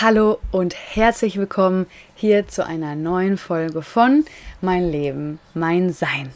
[0.00, 1.86] Hallo und herzlich willkommen
[2.16, 4.24] hier zu einer neuen Folge von
[4.60, 6.32] Mein Leben, mein Sein.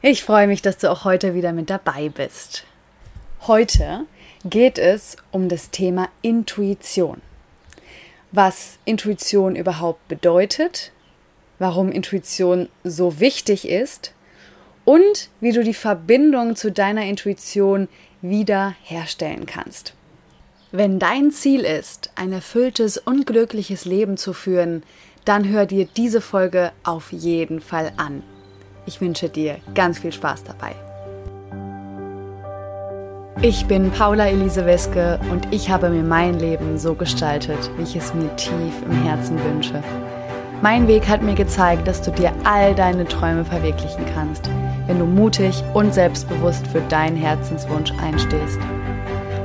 [0.00, 2.64] Ich freue mich, dass du auch heute wieder mit dabei bist.
[3.46, 4.04] Heute
[4.44, 7.22] geht es um das Thema Intuition.
[8.32, 10.90] Was Intuition überhaupt bedeutet,
[11.60, 14.12] warum Intuition so wichtig ist
[14.84, 17.86] und wie du die Verbindung zu deiner Intuition
[18.22, 19.94] wieder herstellen kannst.
[20.74, 24.82] Wenn dein Ziel ist, ein erfülltes und glückliches Leben zu führen,
[25.26, 28.22] dann hör dir diese Folge auf jeden Fall an.
[28.86, 30.74] Ich wünsche dir ganz viel Spaß dabei.
[33.42, 37.94] Ich bin Paula Elise Weske und ich habe mir mein Leben so gestaltet, wie ich
[37.94, 39.82] es mir tief im Herzen wünsche.
[40.62, 44.48] Mein Weg hat mir gezeigt, dass du dir all deine Träume verwirklichen kannst,
[44.86, 48.58] wenn du mutig und selbstbewusst für deinen Herzenswunsch einstehst.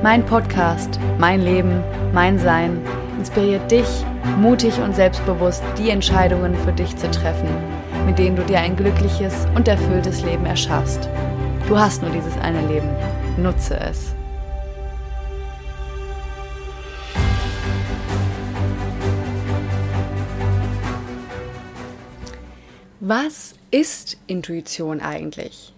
[0.00, 2.80] Mein Podcast, mein Leben, mein Sein
[3.18, 3.88] inspiriert dich,
[4.38, 7.48] mutig und selbstbewusst die Entscheidungen für dich zu treffen,
[8.06, 11.08] mit denen du dir ein glückliches und erfülltes Leben erschaffst.
[11.66, 12.88] Du hast nur dieses eine Leben.
[13.38, 14.14] Nutze es.
[23.00, 25.74] Was ist Intuition eigentlich?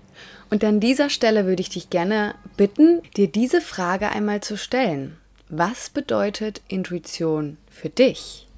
[0.50, 5.16] Und an dieser Stelle würde ich dich gerne bitten, dir diese Frage einmal zu stellen.
[5.48, 8.48] Was bedeutet Intuition für dich?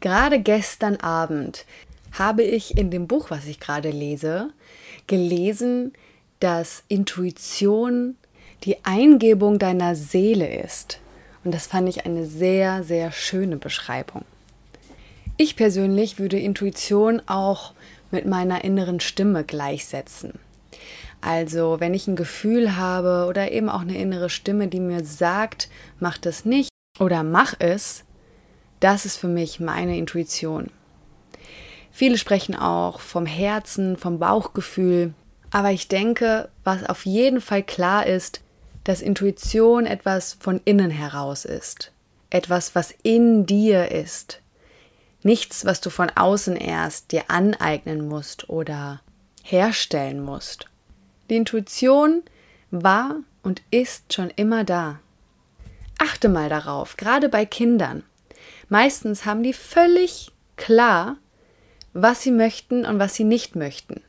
[0.00, 1.64] Gerade gestern Abend
[2.12, 4.50] habe ich in dem Buch, was ich gerade lese,
[5.06, 5.92] gelesen,
[6.40, 8.16] dass Intuition
[8.64, 10.98] die Eingebung deiner Seele ist.
[11.44, 14.24] Und das fand ich eine sehr, sehr schöne Beschreibung.
[15.36, 17.72] Ich persönlich würde Intuition auch
[18.10, 20.34] mit meiner inneren Stimme gleichsetzen.
[21.22, 25.68] Also, wenn ich ein Gefühl habe oder eben auch eine innere Stimme, die mir sagt,
[26.00, 28.04] mach das nicht oder mach es,
[28.80, 30.70] das ist für mich meine Intuition.
[31.92, 35.14] Viele sprechen auch vom Herzen, vom Bauchgefühl,
[35.50, 38.40] aber ich denke, was auf jeden Fall klar ist,
[38.84, 41.92] dass Intuition etwas von innen heraus ist,
[42.30, 44.41] etwas, was in dir ist.
[45.22, 49.00] Nichts, was du von außen erst dir aneignen musst oder
[49.42, 50.66] herstellen musst.
[51.30, 52.22] Die Intuition
[52.70, 55.00] war und ist schon immer da.
[55.98, 58.02] Achte mal darauf, gerade bei Kindern.
[58.68, 61.16] Meistens haben die völlig klar,
[61.92, 64.00] was sie möchten und was sie nicht möchten.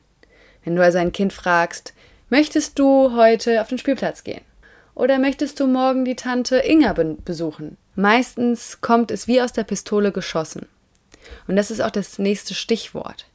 [0.63, 1.93] Wenn du also ein Kind fragst,
[2.29, 4.41] möchtest du heute auf den Spielplatz gehen?
[4.95, 7.77] Oder möchtest du morgen die Tante Inga besuchen?
[7.95, 10.67] Meistens kommt es wie aus der Pistole geschossen.
[11.47, 13.27] Und das ist auch das nächste Stichwort.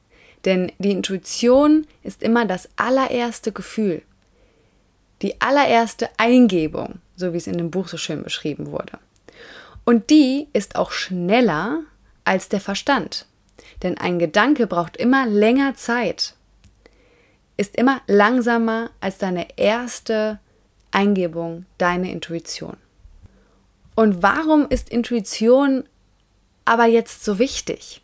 [0.44, 4.02] Denn die Intuition ist immer das allererste Gefühl,
[5.22, 8.98] die allererste Eingebung, so wie es in dem Buch so schön beschrieben wurde.
[9.84, 11.80] Und die ist auch schneller
[12.24, 13.26] als der Verstand.
[13.82, 16.34] Denn ein Gedanke braucht immer länger Zeit,
[17.56, 20.38] ist immer langsamer als deine erste
[20.90, 22.76] Eingebung, deine Intuition.
[23.94, 25.84] Und warum ist Intuition
[26.68, 28.02] aber jetzt so wichtig?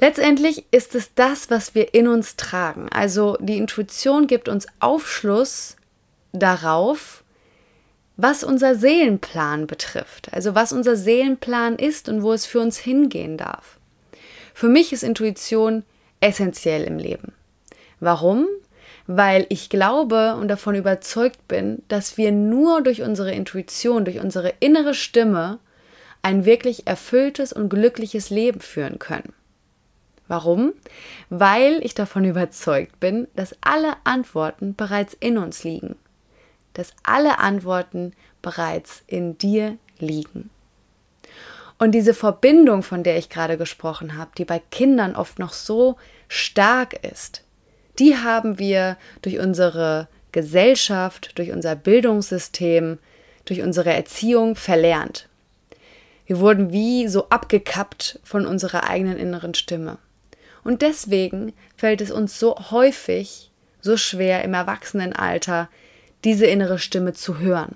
[0.00, 2.88] Letztendlich ist es das, was wir in uns tragen.
[2.90, 5.76] Also die Intuition gibt uns Aufschluss
[6.32, 7.22] darauf,
[8.16, 10.32] was unser Seelenplan betrifft.
[10.32, 13.78] Also was unser Seelenplan ist und wo es für uns hingehen darf.
[14.54, 15.84] Für mich ist Intuition
[16.20, 17.32] essentiell im Leben.
[17.98, 18.46] Warum?
[19.06, 24.54] Weil ich glaube und davon überzeugt bin, dass wir nur durch unsere Intuition, durch unsere
[24.60, 25.58] innere Stimme
[26.22, 29.32] ein wirklich erfülltes und glückliches Leben führen können.
[30.28, 30.74] Warum?
[31.28, 35.96] Weil ich davon überzeugt bin, dass alle Antworten bereits in uns liegen.
[36.74, 40.50] Dass alle Antworten bereits in dir liegen.
[41.78, 45.96] Und diese Verbindung, von der ich gerade gesprochen habe, die bei Kindern oft noch so
[46.28, 47.42] stark ist,
[47.98, 52.98] die haben wir durch unsere Gesellschaft, durch unser Bildungssystem,
[53.46, 55.29] durch unsere Erziehung verlernt.
[56.30, 59.98] Wir wurden wie so abgekappt von unserer eigenen inneren Stimme.
[60.62, 63.50] Und deswegen fällt es uns so häufig
[63.80, 65.68] so schwer im Erwachsenenalter,
[66.22, 67.74] diese innere Stimme zu hören.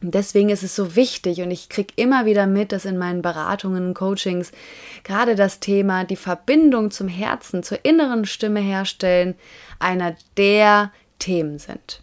[0.00, 3.22] Und deswegen ist es so wichtig und ich kriege immer wieder mit, dass in meinen
[3.22, 4.52] Beratungen und Coachings
[5.02, 9.34] gerade das Thema die Verbindung zum Herzen, zur inneren Stimme herstellen,
[9.80, 12.02] einer der Themen sind.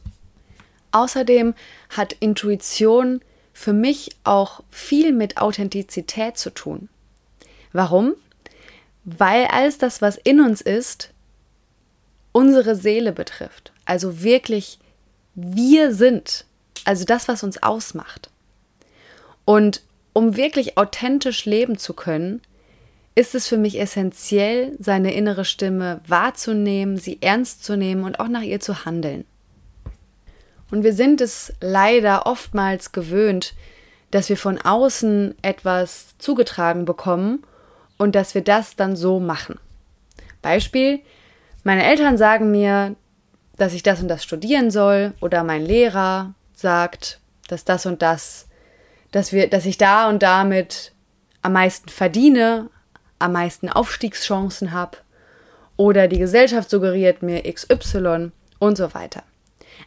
[0.91, 1.53] Außerdem
[1.91, 3.21] hat Intuition
[3.55, 6.89] für mich auch viel mit Authentizität zu tun.
[7.71, 8.13] Warum?
[9.05, 11.11] Weil alles das, was in uns ist,
[12.33, 13.71] unsere Seele betrifft.
[13.85, 14.77] Also wirklich
[15.35, 16.45] wir sind,
[16.83, 18.29] also das, was uns ausmacht.
[19.45, 19.81] Und
[20.11, 22.41] um wirklich authentisch leben zu können,
[23.15, 28.27] ist es für mich essentiell, seine innere Stimme wahrzunehmen, sie ernst zu nehmen und auch
[28.27, 29.23] nach ihr zu handeln.
[30.75, 33.53] Und wir sind es leider oftmals gewöhnt,
[34.11, 37.43] dass wir von außen etwas zugetragen bekommen
[37.97, 39.57] und dass wir das dann so machen.
[40.41, 40.99] Beispiel,
[41.63, 42.97] meine Eltern sagen mir,
[43.55, 48.49] dass ich das und das studieren soll oder mein Lehrer sagt, dass das und das,
[49.13, 50.91] dass wir, dass ich da und damit
[51.41, 52.69] am meisten verdiene,
[53.17, 54.97] am meisten Aufstiegschancen habe
[55.77, 59.23] oder die Gesellschaft suggeriert mir XY und so weiter.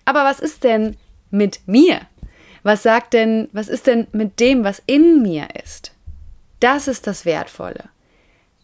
[0.04, 0.96] Aber was ist denn
[1.30, 2.00] mit mir?
[2.62, 5.92] Was sagt denn, was ist denn mit dem, was in mir ist?
[6.60, 7.84] Das ist das Wertvolle.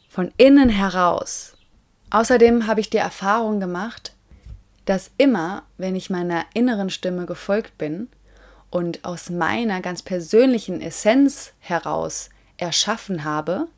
[0.08, 1.56] Von innen heraus.
[2.10, 4.14] Außerdem habe ich die Erfahrung gemacht,
[4.84, 8.08] dass immer, wenn ich meiner inneren Stimme gefolgt bin
[8.70, 13.68] und aus meiner ganz persönlichen Essenz heraus erschaffen habe,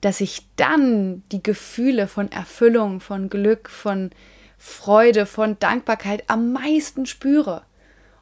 [0.00, 4.10] dass ich dann die Gefühle von Erfüllung, von Glück, von
[4.58, 7.62] Freude, von Dankbarkeit am meisten spüre.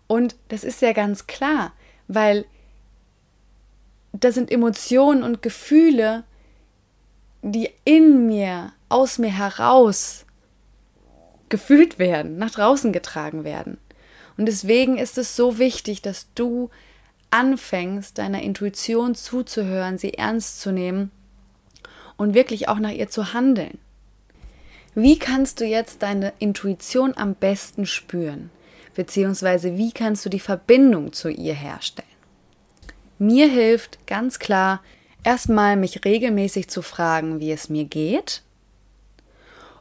[0.06, 1.72] Und das ist ja ganz klar,
[2.06, 2.44] weil
[4.12, 6.24] das sind Emotionen und Gefühle,
[7.42, 10.24] die in mir, aus mir heraus
[11.48, 13.78] gefühlt werden, nach draußen getragen werden.
[14.36, 16.70] Und deswegen ist es so wichtig, dass du
[17.30, 21.10] anfängst, deiner Intuition zuzuhören, sie ernst zu nehmen
[22.16, 23.78] und wirklich auch nach ihr zu handeln.
[24.98, 28.48] Wie kannst du jetzt deine Intuition am besten spüren?
[28.94, 32.08] Beziehungsweise wie kannst du die Verbindung zu ihr herstellen?
[33.18, 34.82] Mir hilft ganz klar,
[35.22, 38.42] erstmal mich regelmäßig zu fragen, wie es mir geht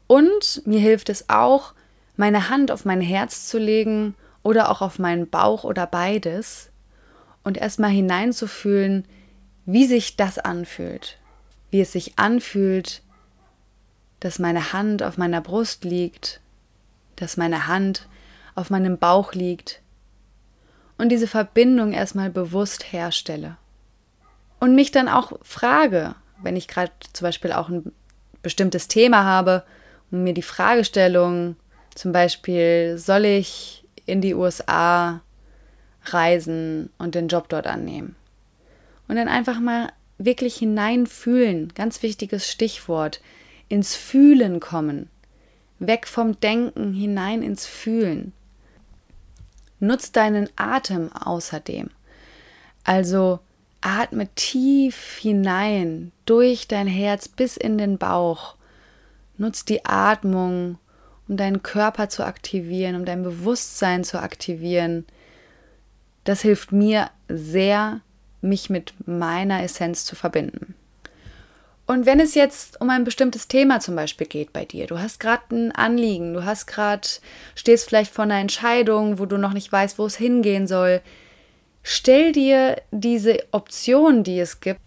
[0.06, 1.74] und mir hilft es auch,
[2.18, 6.72] meine Hand auf mein Herz zu legen oder auch auf meinen Bauch oder beides
[7.46, 9.06] und erstmal hineinzufühlen,
[9.66, 11.20] wie sich das anfühlt.
[11.72, 13.02] Wie es sich anfühlt,
[14.20, 16.40] dass meine Hand auf meiner Brust liegt,
[17.16, 18.08] dass meine Hand
[18.56, 19.82] auf meinem Bauch liegt
[20.98, 23.58] und diese Verbindung erstmal bewusst herstelle.
[24.60, 27.92] Und mich dann auch frage, wenn ich gerade zum Beispiel auch ein
[28.42, 29.64] bestimmtes Thema habe,
[30.12, 31.56] und mir die Fragestellung,
[31.94, 35.22] zum Beispiel, soll ich in die USA
[36.06, 38.16] reisen und den Job dort annehmen?
[39.08, 43.22] Und dann einfach mal wirklich hineinfühlen, ganz wichtiges Stichwort,
[43.70, 45.10] ins Fühlen kommen,
[45.80, 48.34] weg vom Denken hinein ins Fühlen.
[49.80, 51.90] Nutz deinen Atem außerdem.
[52.84, 53.40] Also
[53.82, 58.56] atme tief hinein durch dein Herz bis in den Bauch
[59.38, 60.78] Nutz die Atmung,
[61.28, 65.06] um deinen Körper zu aktivieren, um dein Bewusstsein zu aktivieren.
[66.24, 68.02] Das hilft mir sehr,
[68.42, 70.76] mich mit meiner Essenz zu verbinden.
[71.88, 75.20] Und wenn es jetzt um ein bestimmtes Thema zum Beispiel geht bei dir, du hast
[75.20, 77.08] gerade ein Anliegen, du hast gerade,
[77.54, 81.02] stehst vielleicht vor einer Entscheidung, wo du noch nicht weißt, wo es hingehen soll,
[81.84, 84.82] stell dir diese Optionen, die es gibt,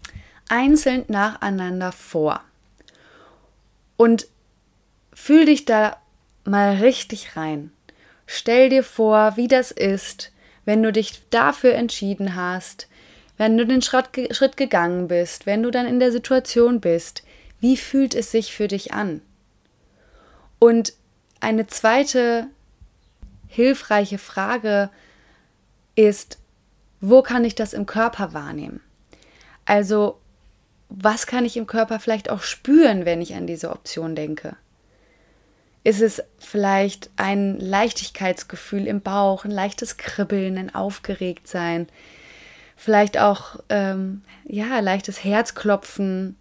[0.49, 2.41] einzeln nacheinander vor.
[3.95, 4.27] Und
[5.21, 5.97] Fühl dich da
[6.45, 7.71] mal richtig rein.
[8.25, 10.31] Stell dir vor, wie das ist,
[10.63, 12.87] wenn du dich dafür entschieden hast,
[13.39, 17.23] wenn du den Schritt, Schritt gegangen bist, wenn du dann in der Situation bist.
[17.61, 19.21] Wie fühlt es sich für dich an?
[20.59, 20.93] Und
[21.39, 22.47] eine zweite
[23.47, 24.89] hilfreiche Frage
[25.95, 26.37] ist,
[26.99, 28.81] wo kann ich das im Körper wahrnehmen?
[29.63, 30.19] Also,
[30.89, 34.57] was kann ich im Körper vielleicht auch spüren, wenn ich an diese Option denke?
[35.85, 41.87] Ist es vielleicht ein Leichtigkeitsgefühl im Bauch, ein leichtes Kribbeln, ein Aufgeregtsein,
[42.79, 46.37] vielleicht auch ähm, ja leichtes Herzklopfen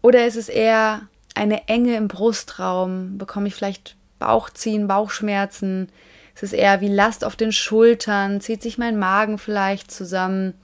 [0.00, 1.02] oder ist es eher
[1.34, 3.18] eine Enge im Brustraum?
[3.18, 5.90] Bekomme ich vielleicht Bauchziehen, Bauchschmerzen?
[6.34, 8.40] Ist es eher wie Last auf den Schultern?
[8.40, 10.54] Zieht sich mein Magen vielleicht zusammen?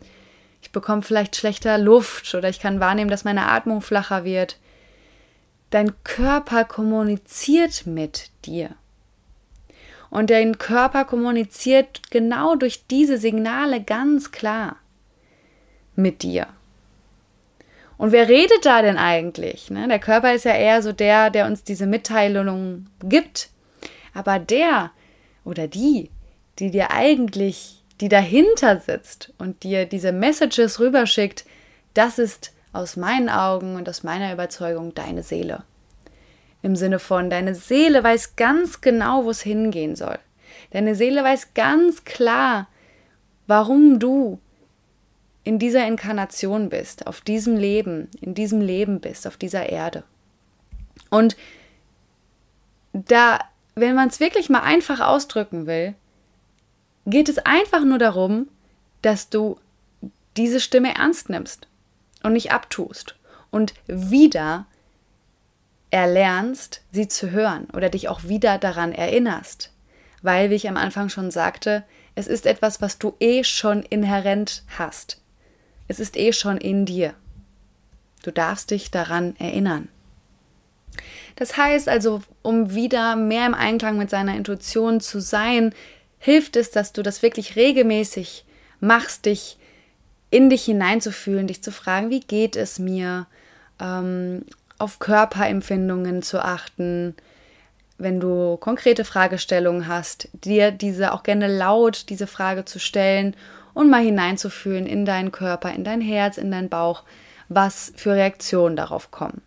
[0.62, 4.58] Ich bekomme vielleicht schlechter Luft oder ich kann wahrnehmen, dass meine Atmung flacher wird.
[5.70, 8.70] Dein Körper kommuniziert mit dir.
[10.10, 14.76] Und dein Körper kommuniziert genau durch diese Signale ganz klar
[15.94, 16.46] mit dir.
[17.98, 19.70] Und wer redet da denn eigentlich?
[19.70, 19.88] Ne?
[19.88, 23.48] Der Körper ist ja eher so der, der uns diese Mitteilungen gibt.
[24.12, 24.90] Aber der
[25.44, 26.10] oder die,
[26.58, 31.44] die dir eigentlich, die dahinter sitzt und dir diese Messages rüberschickt,
[31.94, 35.64] das ist aus meinen Augen und aus meiner Überzeugung deine Seele.
[36.66, 40.18] Im Sinne von, deine Seele weiß ganz genau, wo es hingehen soll.
[40.72, 42.66] Deine Seele weiß ganz klar,
[43.46, 44.40] warum du
[45.44, 50.02] in dieser Inkarnation bist, auf diesem Leben, in diesem Leben bist, auf dieser Erde.
[51.08, 51.36] Und
[52.92, 53.38] da,
[53.76, 55.94] wenn man es wirklich mal einfach ausdrücken will,
[57.06, 58.48] geht es einfach nur darum,
[59.02, 59.56] dass du
[60.36, 61.68] diese Stimme ernst nimmst
[62.24, 63.14] und nicht abtust
[63.52, 64.66] und wieder
[65.90, 69.72] erlernst, sie zu hören oder dich auch wieder daran erinnerst.
[70.22, 74.64] Weil, wie ich am Anfang schon sagte, es ist etwas, was du eh schon inhärent
[74.78, 75.20] hast.
[75.88, 77.14] Es ist eh schon in dir.
[78.22, 79.88] Du darfst dich daran erinnern.
[81.36, 85.74] Das heißt also, um wieder mehr im Einklang mit seiner Intuition zu sein,
[86.18, 88.44] hilft es, dass du das wirklich regelmäßig
[88.80, 89.58] machst, dich
[90.30, 93.26] in dich hineinzufühlen, dich zu fragen, wie geht es mir,
[93.78, 94.44] ähm,
[94.78, 97.14] auf Körperempfindungen zu achten,
[97.98, 103.34] wenn du konkrete Fragestellungen hast, dir diese auch gerne laut diese Frage zu stellen
[103.72, 107.04] und mal hineinzufühlen in deinen Körper, in dein Herz, in deinen Bauch,
[107.48, 109.42] was für Reaktionen darauf kommen.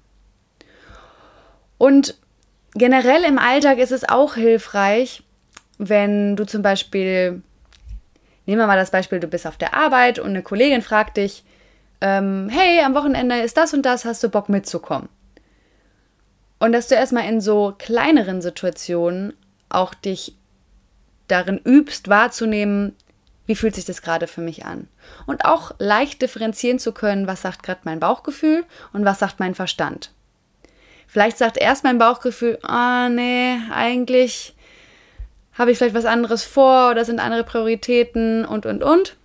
[1.77, 2.15] Und
[2.73, 5.23] generell im Alltag ist es auch hilfreich,
[5.77, 7.41] wenn du zum Beispiel,
[8.45, 11.43] nehmen wir mal das Beispiel, du bist auf der Arbeit und eine Kollegin fragt dich,
[12.01, 15.09] ähm, hey, am Wochenende ist das und das, hast du Bock mitzukommen?
[16.59, 19.33] Und dass du erstmal in so kleineren Situationen
[19.69, 20.35] auch dich
[21.27, 22.95] darin übst, wahrzunehmen,
[23.45, 24.87] wie fühlt sich das gerade für mich an?
[25.25, 28.63] Und auch leicht differenzieren zu können, was sagt gerade mein Bauchgefühl
[28.93, 30.11] und was sagt mein Verstand.
[31.07, 34.55] Vielleicht sagt erst mein Bauchgefühl, ah oh, nee, eigentlich
[35.53, 39.15] habe ich vielleicht was anderes vor oder sind andere Prioritäten und, und, und.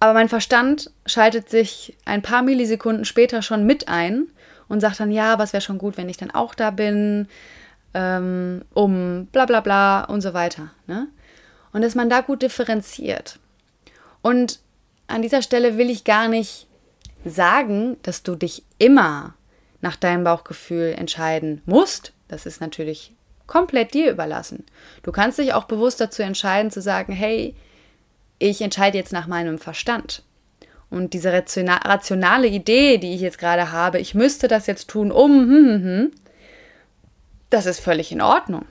[0.00, 4.26] Aber mein Verstand schaltet sich ein paar Millisekunden später schon mit ein
[4.68, 7.28] und sagt dann, ja, was wäre schon gut, wenn ich dann auch da bin,
[7.94, 10.70] ähm, um bla bla bla und so weiter.
[10.86, 11.08] Ne?
[11.72, 13.38] Und dass man da gut differenziert.
[14.22, 14.60] Und
[15.06, 16.66] an dieser Stelle will ich gar nicht
[17.24, 19.34] sagen, dass du dich immer
[19.80, 22.12] nach deinem Bauchgefühl entscheiden musst.
[22.28, 23.12] Das ist natürlich
[23.46, 24.64] komplett dir überlassen.
[25.02, 27.54] Du kannst dich auch bewusst dazu entscheiden zu sagen, hey,
[28.38, 30.22] ich entscheide jetzt nach meinem Verstand.
[30.88, 35.30] Und diese rationale Idee, die ich jetzt gerade habe, ich müsste das jetzt tun, um,
[35.30, 36.12] hm, hm, hm,
[37.50, 38.66] das ist völlig in Ordnung.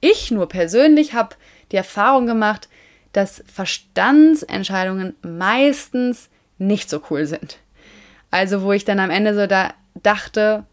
[0.00, 1.36] Ich nur persönlich habe
[1.72, 2.68] die Erfahrung gemacht,
[3.12, 6.28] dass Verstandsentscheidungen meistens
[6.58, 7.58] nicht so cool sind.
[8.30, 10.64] Also wo ich dann am Ende so da dachte,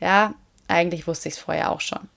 [0.00, 0.34] ja,
[0.66, 2.08] eigentlich wusste ich es vorher auch schon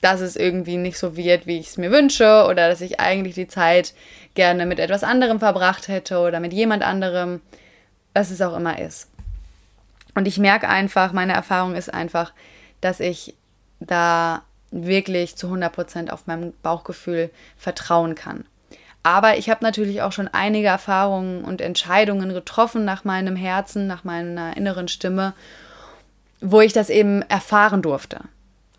[0.00, 3.34] dass es irgendwie nicht so wird, wie ich es mir wünsche oder dass ich eigentlich
[3.34, 3.94] die Zeit
[4.34, 7.40] gerne mit etwas anderem verbracht hätte oder mit jemand anderem,
[8.14, 9.08] was es auch immer ist.
[10.14, 12.32] Und ich merke einfach, meine Erfahrung ist einfach,
[12.80, 13.34] dass ich
[13.80, 18.44] da wirklich zu 100% auf mein Bauchgefühl vertrauen kann.
[19.02, 24.04] Aber ich habe natürlich auch schon einige Erfahrungen und Entscheidungen getroffen nach meinem Herzen, nach
[24.04, 25.32] meiner inneren Stimme,
[26.40, 28.20] wo ich das eben erfahren durfte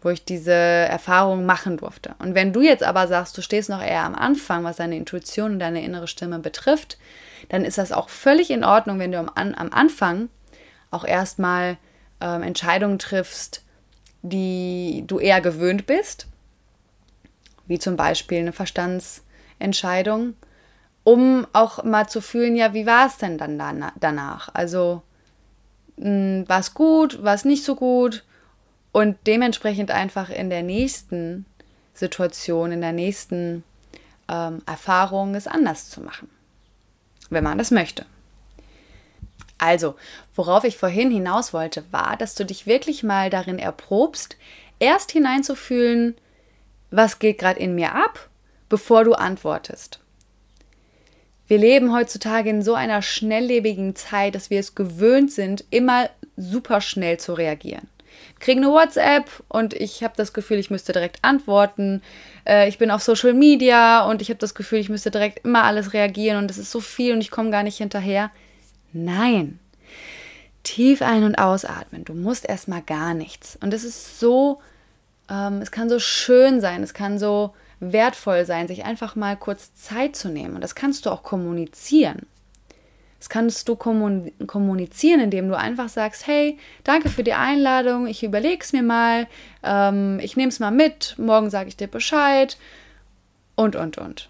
[0.02, 2.16] wo ich diese Erfahrung machen durfte.
[2.20, 5.54] Und wenn du jetzt aber sagst, du stehst noch eher am Anfang, was deine Intuition
[5.54, 6.98] und deine innere Stimme betrifft,
[7.50, 10.30] dann ist das auch völlig in Ordnung, wenn du am, am Anfang
[10.92, 11.78] auch erstmal
[12.22, 13.64] ähm, Entscheidungen triffst,
[14.22, 16.28] die du eher gewöhnt bist,
[17.66, 20.36] wie zum Beispiel eine Verstandsentscheidung,
[21.04, 23.58] um auch mal zu fühlen, ja, wie war es denn dann
[24.00, 24.50] danach?
[24.54, 25.02] Also
[25.98, 28.24] hm, war es gut, war es nicht so gut?
[28.98, 31.46] Und dementsprechend einfach in der nächsten
[31.94, 33.64] Situation, in der nächsten
[34.28, 36.28] ähm, Erfahrung es anders zu machen,
[37.30, 38.08] wenn man das möchte.
[39.60, 39.96] Also,
[40.36, 44.36] worauf ich vorhin hinaus wollte, war, dass du dich wirklich mal darin erprobst,
[44.80, 46.16] erst hineinzufühlen,
[46.90, 48.28] was geht gerade in mir ab,
[48.68, 50.00] bevor du antwortest.
[51.48, 56.82] Wir leben heutzutage in so einer schnelllebigen Zeit, dass wir es gewöhnt sind, immer super
[56.82, 57.88] schnell zu reagieren
[58.40, 62.02] kriege eine WhatsApp und ich habe das Gefühl, ich müsste direkt antworten.
[62.46, 65.64] Äh, ich bin auf Social Media und ich habe das Gefühl, ich müsste direkt immer
[65.64, 68.32] alles reagieren und es ist so viel und ich komme gar nicht hinterher.
[68.94, 69.60] Nein.
[70.64, 72.04] Tief ein- und ausatmen.
[72.06, 73.58] Du musst erstmal gar nichts.
[73.62, 74.62] Und es ist so,
[75.30, 79.76] ähm, es kann so schön sein, es kann so wertvoll sein, sich einfach mal kurz
[79.76, 80.56] Zeit zu nehmen.
[80.56, 82.26] Und das kannst du auch kommunizieren.
[83.20, 88.64] Das kannst du kommunizieren, indem du einfach sagst, hey, danke für die Einladung, ich überlege
[88.64, 89.28] es mir mal,
[89.64, 92.58] ähm, ich nehme es mal mit, morgen sage ich dir Bescheid
[93.56, 94.30] und, und, und.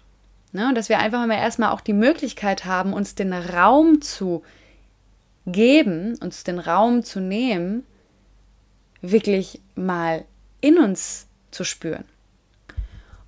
[0.52, 0.68] Ne?
[0.68, 4.42] Und dass wir einfach mal erstmal auch die Möglichkeit haben, uns den Raum zu
[5.46, 7.84] geben, uns den Raum zu nehmen,
[9.02, 10.24] wirklich mal
[10.60, 12.04] in uns zu spüren.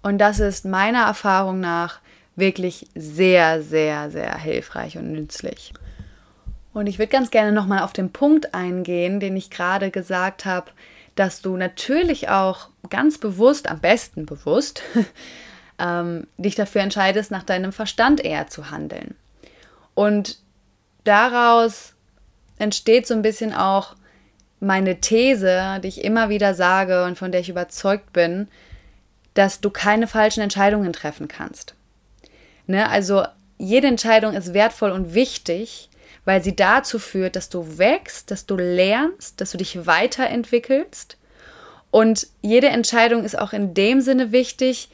[0.02, 2.00] Und das ist meiner Erfahrung nach
[2.40, 5.72] wirklich sehr, sehr, sehr hilfreich und nützlich.
[6.72, 10.70] Und ich würde ganz gerne nochmal auf den Punkt eingehen, den ich gerade gesagt habe,
[11.14, 14.82] dass du natürlich auch ganz bewusst, am besten bewusst,
[15.78, 19.14] ähm, dich dafür entscheidest, nach deinem Verstand eher zu handeln.
[19.94, 20.38] Und
[21.04, 21.94] daraus
[22.58, 23.96] entsteht so ein bisschen auch
[24.60, 28.48] meine These, die ich immer wieder sage und von der ich überzeugt bin,
[29.34, 31.74] dass du keine falschen Entscheidungen treffen kannst.
[32.70, 32.88] Ne?
[32.88, 33.24] Also
[33.58, 35.90] jede Entscheidung ist wertvoll und wichtig,
[36.24, 41.16] weil sie dazu führt, dass du wächst, dass du lernst, dass du dich weiterentwickelst.
[41.90, 44.90] Und jede Entscheidung ist auch in dem Sinne wichtig,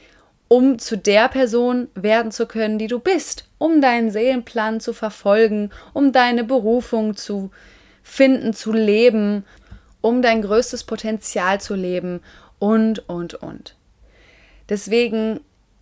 [0.47, 5.71] um zu der Person werden zu können, die du bist, um deinen Seelenplan zu verfolgen,
[5.93, 7.51] um deine Berufung zu
[8.01, 9.45] finden, zu leben,
[10.01, 12.21] um dein größtes Potenzial zu leben
[12.59, 13.75] und, und, und.
[14.69, 15.41] Deswegen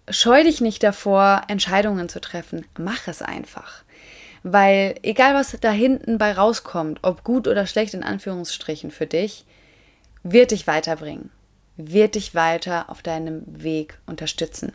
[0.09, 2.65] scheu dich nicht davor, Entscheidungen zu treffen.
[2.77, 3.83] Mach es einfach.
[4.43, 9.45] Weil egal, was da hinten bei rauskommt, ob gut oder schlecht in Anführungsstrichen für dich,
[10.24, 11.31] wird dich weiterbringen
[11.77, 14.74] wird dich weiter auf deinem Weg unterstützen.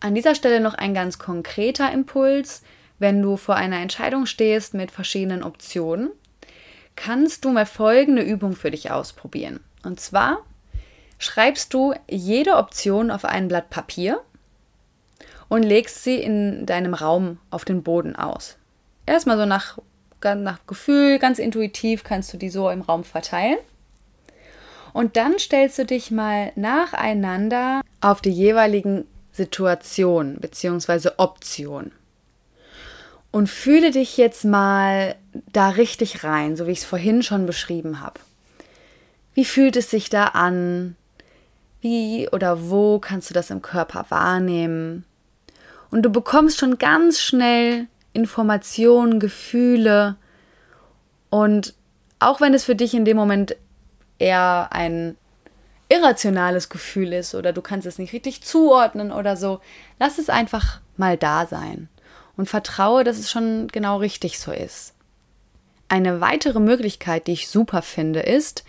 [0.00, 2.62] An dieser Stelle noch ein ganz konkreter Impuls.
[2.98, 6.10] Wenn du vor einer Entscheidung stehst mit verschiedenen Optionen,
[6.96, 9.60] kannst du mal folgende Übung für dich ausprobieren.
[9.82, 10.38] Und zwar
[11.18, 14.20] schreibst du jede Option auf ein Blatt Papier
[15.48, 18.56] und legst sie in deinem Raum auf den Boden aus.
[19.06, 19.78] Erstmal so nach,
[20.22, 23.58] nach Gefühl, ganz intuitiv kannst du die so im Raum verteilen.
[24.92, 31.10] Und dann stellst du dich mal nacheinander auf die jeweiligen Situationen bzw.
[31.16, 31.92] Optionen.
[33.32, 35.16] Und fühle dich jetzt mal
[35.52, 38.20] da richtig rein, so wie ich es vorhin schon beschrieben habe.
[39.34, 40.94] Wie fühlt es sich da an?
[41.84, 45.04] Wie oder wo kannst du das im Körper wahrnehmen?
[45.90, 50.16] Und du bekommst schon ganz schnell Informationen, Gefühle.
[51.28, 51.74] Und
[52.20, 53.54] auch wenn es für dich in dem Moment
[54.18, 55.18] eher ein
[55.90, 59.60] irrationales Gefühl ist oder du kannst es nicht richtig zuordnen oder so,
[60.00, 61.90] lass es einfach mal da sein
[62.38, 64.94] und vertraue, dass es schon genau richtig so ist.
[65.88, 68.64] Eine weitere Möglichkeit, die ich super finde, ist,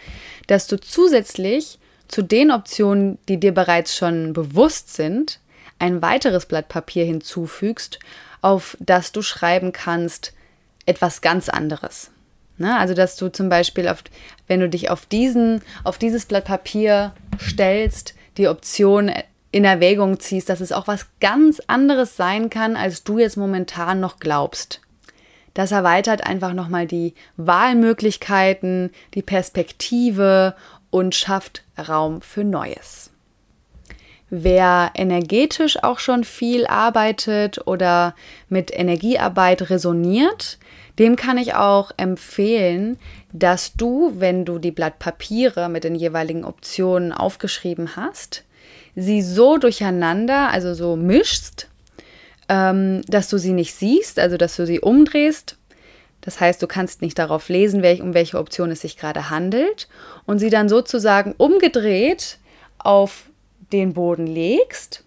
[0.47, 5.39] dass du zusätzlich zu den Optionen, die dir bereits schon bewusst sind,
[5.79, 7.99] ein weiteres Blatt Papier hinzufügst,
[8.41, 10.33] auf das du schreiben kannst
[10.85, 12.11] etwas ganz anderes.
[12.57, 12.77] Ne?
[12.77, 14.03] Also, dass du zum Beispiel, auf,
[14.47, 19.11] wenn du dich auf, diesen, auf dieses Blatt Papier stellst, die Option
[19.51, 23.99] in Erwägung ziehst, dass es auch was ganz anderes sein kann, als du jetzt momentan
[23.99, 24.81] noch glaubst.
[25.53, 30.53] Das erweitert einfach nochmal die Wahlmöglichkeiten, die Perspektive
[30.95, 33.09] und schafft Raum für Neues.
[34.29, 38.15] Wer energetisch auch schon viel arbeitet oder
[38.47, 40.57] mit Energiearbeit resoniert,
[40.97, 42.97] dem kann ich auch empfehlen,
[43.33, 48.45] dass du, wenn du die Blatt Papiere mit den jeweiligen Optionen aufgeschrieben hast,
[48.95, 51.67] sie so durcheinander, also so mischst,
[52.47, 55.57] ähm, dass du sie nicht siehst, also dass du sie umdrehst.
[56.25, 59.87] Das heißt, du kannst nicht darauf lesen, welch, um welche Option es sich gerade handelt
[60.25, 62.39] und sie dann sozusagen umgedreht
[62.79, 63.29] auf
[63.71, 65.03] den Boden legst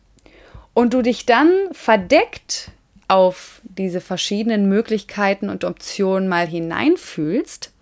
[0.75, 2.71] und du dich dann verdeckt
[3.09, 7.73] auf diese verschiedenen Möglichkeiten und Optionen mal hineinfühlst,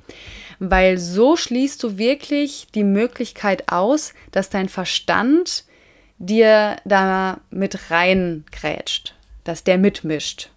[0.58, 5.64] weil so schließt du wirklich die Möglichkeit aus, dass dein Verstand
[6.18, 10.48] dir da mit reingrätscht, dass der mitmischt.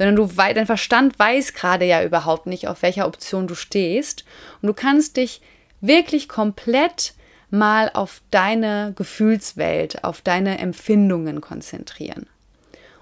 [0.00, 4.24] Sondern du, dein Verstand weiß gerade ja überhaupt nicht, auf welcher Option du stehst.
[4.62, 5.42] Und du kannst dich
[5.82, 7.12] wirklich komplett
[7.50, 12.26] mal auf deine Gefühlswelt, auf deine Empfindungen konzentrieren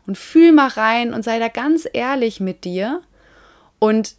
[0.08, 3.02] und fühl mal rein und sei da ganz ehrlich mit dir
[3.78, 4.14] und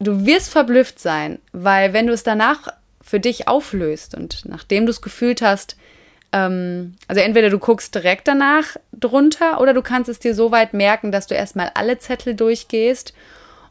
[0.00, 2.68] du wirst verblüfft sein, weil wenn du es danach
[3.00, 5.76] für dich auflöst und nachdem du es gefühlt hast,
[6.32, 10.74] ähm, also entweder du guckst direkt danach drunter oder du kannst es dir so weit
[10.74, 13.14] merken, dass du erstmal alle Zettel durchgehst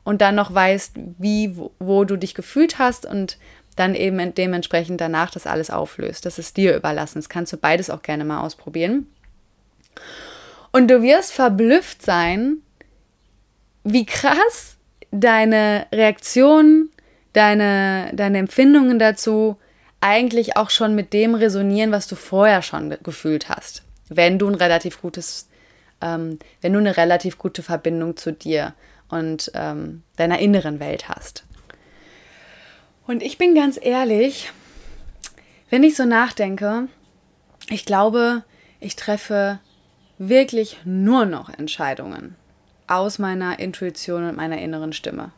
[0.03, 3.37] und dann noch weißt, wie, wo, wo du dich gefühlt hast und
[3.75, 6.25] dann eben dementsprechend danach das alles auflöst.
[6.25, 7.19] Das ist dir überlassen.
[7.19, 9.07] Das kannst du beides auch gerne mal ausprobieren.
[10.71, 12.57] Und du wirst verblüfft sein,
[13.83, 14.77] wie krass
[15.11, 16.89] deine Reaktionen,
[17.33, 19.57] deine, deine Empfindungen dazu
[20.01, 23.83] eigentlich auch schon mit dem resonieren, was du vorher schon gefühlt hast.
[24.09, 25.49] Wenn du ein relativ gutes,
[26.01, 28.73] ähm, wenn du eine relativ gute Verbindung zu dir
[29.09, 31.43] und ähm, deiner inneren Welt hast.
[33.07, 34.51] Und ich bin ganz ehrlich,
[35.69, 36.87] wenn ich so nachdenke,
[37.69, 38.43] ich glaube,
[38.79, 39.59] ich treffe
[40.17, 42.35] wirklich nur noch Entscheidungen
[42.87, 45.31] aus meiner Intuition und meiner inneren Stimme.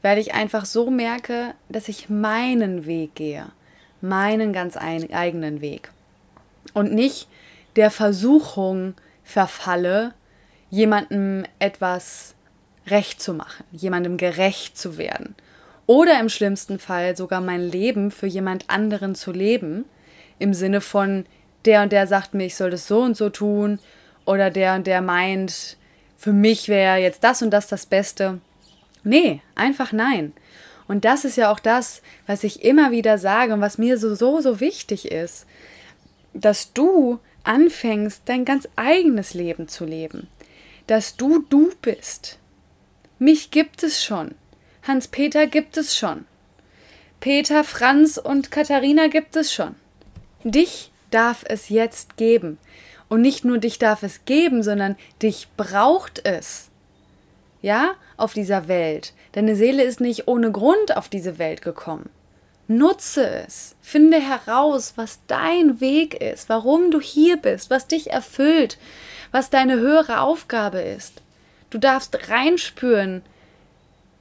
[0.00, 3.46] Weil ich einfach so merke, dass ich meinen Weg gehe,
[4.02, 5.90] meinen ganz eigenen Weg.
[6.74, 7.28] Und nicht
[7.76, 10.12] der Versuchung verfalle,
[10.70, 12.34] jemandem etwas
[12.86, 15.34] recht zu machen, jemandem gerecht zu werden.
[15.86, 19.84] Oder im schlimmsten Fall sogar mein Leben für jemand anderen zu leben,
[20.38, 21.26] im Sinne von,
[21.64, 23.78] der und der sagt mir, ich soll das so und so tun,
[24.24, 25.76] oder der und der meint,
[26.16, 28.38] für mich wäre jetzt das und das das Beste.
[29.04, 30.32] Nee, einfach nein.
[30.88, 34.14] Und das ist ja auch das, was ich immer wieder sage und was mir so,
[34.14, 35.46] so, so wichtig ist,
[36.34, 40.28] dass du anfängst, dein ganz eigenes Leben zu leben.
[40.86, 42.38] Dass du du bist.
[43.18, 44.34] Mich gibt es schon.
[44.82, 46.24] Hans-Peter gibt es schon.
[47.20, 49.76] Peter, Franz und Katharina gibt es schon.
[50.42, 52.58] Dich darf es jetzt geben.
[53.08, 56.71] Und nicht nur dich darf es geben, sondern dich braucht es.
[57.62, 59.14] Ja, auf dieser Welt.
[59.32, 62.10] Deine Seele ist nicht ohne Grund auf diese Welt gekommen.
[62.68, 63.76] Nutze es.
[63.80, 68.78] Finde heraus, was dein Weg ist, warum du hier bist, was dich erfüllt,
[69.30, 71.22] was deine höhere Aufgabe ist.
[71.70, 73.22] Du darfst reinspüren,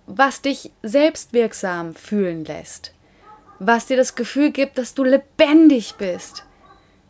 [0.06, 2.94] was dich selbstwirksam fühlen lässt,
[3.60, 6.44] was dir das Gefühl gibt, dass du lebendig bist,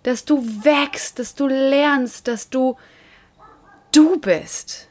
[0.03, 2.77] dass du wächst, dass du lernst, dass du
[3.91, 4.87] du bist.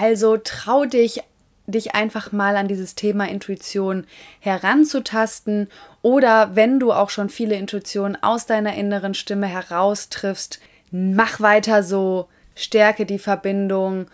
[0.00, 1.22] Also trau dich,
[1.66, 4.06] dich einfach mal an dieses Thema Intuition
[4.40, 5.68] heranzutasten
[6.00, 12.28] oder wenn du auch schon viele Intuitionen aus deiner inneren Stimme heraustriffst, mach weiter so,
[12.54, 14.06] stärke die Verbindung,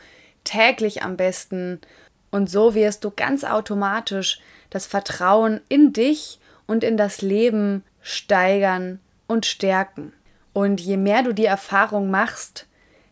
[0.42, 1.80] täglich am besten
[2.32, 8.98] und so wirst du ganz automatisch das Vertrauen in dich und in das Leben steigern
[9.28, 10.12] und stärken.
[10.52, 12.66] Und je mehr du die Erfahrung machst,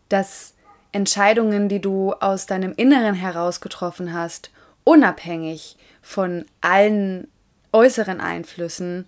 [0.09, 0.53] dass
[0.97, 4.49] Entscheidungen, die du aus deinem Inneren heraus getroffen hast,
[4.83, 7.27] unabhängig von allen
[7.71, 9.05] äußeren Einflüssen,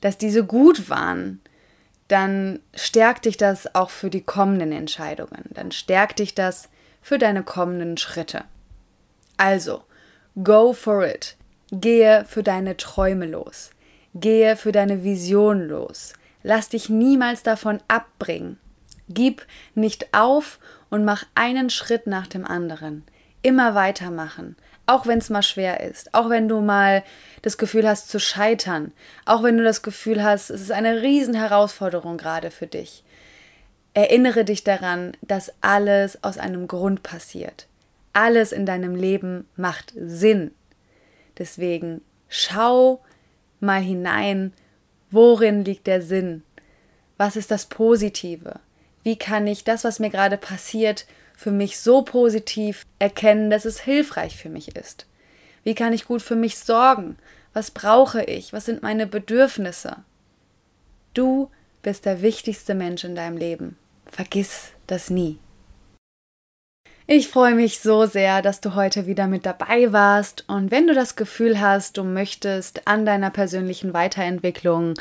[0.00, 1.42] dass diese gut waren,
[2.08, 5.44] dann stärkt dich das auch für die kommenden Entscheidungen.
[5.50, 6.70] Dann stärkt dich das
[7.02, 8.44] für deine kommenden Schritte.
[9.36, 9.82] Also,
[10.42, 11.36] go for it.
[11.70, 13.70] Gehe für deine Träume los.
[14.14, 16.14] Gehe für deine Vision los.
[16.42, 18.58] Lass dich niemals davon abbringen.
[19.10, 20.58] Gib nicht auf
[20.90, 23.04] und mach einen Schritt nach dem anderen.
[23.42, 27.04] Immer weitermachen, auch wenn es mal schwer ist, auch wenn du mal
[27.42, 28.92] das Gefühl hast zu scheitern,
[29.26, 33.04] auch wenn du das Gefühl hast, es ist eine Riesenherausforderung gerade für dich.
[33.94, 37.66] Erinnere dich daran, dass alles aus einem Grund passiert.
[38.12, 40.52] Alles in deinem Leben macht Sinn.
[41.36, 43.00] Deswegen schau
[43.60, 44.52] mal hinein,
[45.10, 46.42] worin liegt der Sinn?
[47.16, 48.60] Was ist das Positive?
[49.08, 53.80] Wie kann ich das, was mir gerade passiert, für mich so positiv erkennen, dass es
[53.80, 55.06] hilfreich für mich ist?
[55.64, 57.16] Wie kann ich gut für mich sorgen?
[57.54, 58.52] Was brauche ich?
[58.52, 59.96] Was sind meine Bedürfnisse?
[61.14, 63.78] Du bist der wichtigste Mensch in deinem Leben.
[64.12, 65.38] Vergiss das nie.
[67.10, 70.44] Ich freue mich so sehr, dass du heute wieder mit dabei warst.
[70.46, 74.92] Und wenn du das Gefühl hast, du möchtest an deiner persönlichen Weiterentwicklung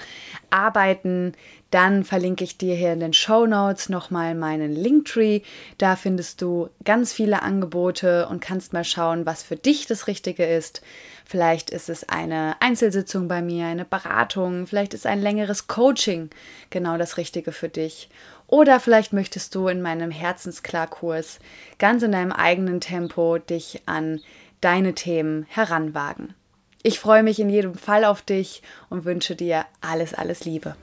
[0.49, 1.33] arbeiten,
[1.69, 5.41] dann verlinke ich dir hier in den Show Notes nochmal meinen Linktree.
[5.79, 10.45] Da findest du ganz viele Angebote und kannst mal schauen, was für dich das Richtige
[10.45, 10.81] ist.
[11.25, 16.29] Vielleicht ist es eine Einzelsitzung bei mir, eine Beratung, vielleicht ist ein längeres Coaching
[16.69, 18.07] genau das Richtige für dich.
[18.47, 21.39] Oder vielleicht möchtest du in meinem Herzensklarkurs
[21.79, 24.21] ganz in deinem eigenen Tempo dich an
[24.61, 26.33] deine Themen heranwagen.
[26.81, 30.75] Ich freue mich in jedem Fall auf dich und wünsche dir alles, alles Liebe.